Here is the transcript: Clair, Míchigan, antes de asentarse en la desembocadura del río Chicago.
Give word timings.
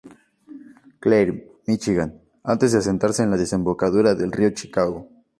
Clair, 0.99 1.27
Míchigan, 1.67 2.17
antes 2.43 2.71
de 2.71 2.79
asentarse 2.79 3.21
en 3.21 3.29
la 3.29 3.37
desembocadura 3.37 4.15
del 4.15 4.31
río 4.31 4.49
Chicago. 4.49 5.07